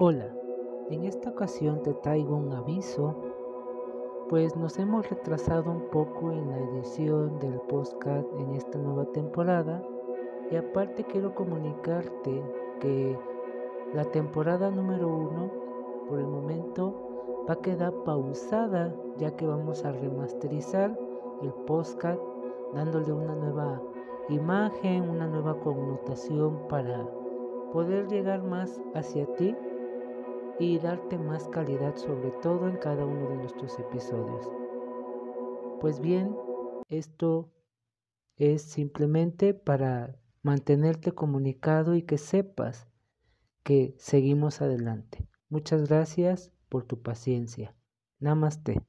[0.00, 0.34] Hola,
[0.90, 3.14] en esta ocasión te traigo un aviso,
[4.28, 9.86] pues nos hemos retrasado un poco en la edición del podcast en esta nueva temporada
[10.50, 12.42] y aparte quiero comunicarte
[12.80, 13.16] que
[13.94, 15.52] la temporada número uno
[16.08, 20.98] por el momento va a quedar pausada ya que vamos a remasterizar
[21.40, 22.20] el podcast
[22.74, 23.80] dándole una nueva
[24.28, 27.08] imagen, una nueva connotación para
[27.72, 29.54] poder llegar más hacia ti
[30.58, 34.48] y darte más calidad sobre todo en cada uno de nuestros episodios.
[35.80, 36.34] Pues bien,
[36.88, 37.50] esto
[38.36, 42.88] es simplemente para mantenerte comunicado y que sepas
[43.62, 45.26] que seguimos adelante.
[45.48, 47.74] Muchas gracias por tu paciencia.
[48.18, 48.82] Namaste.